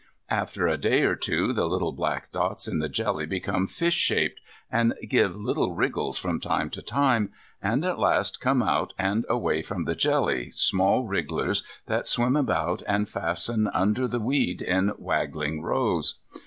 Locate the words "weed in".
14.19-14.91